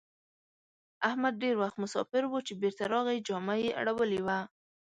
[1.09, 4.39] احمد ډېر وخت مساپر وو؛ چې بېرته راغی جامه يې اړولې وه.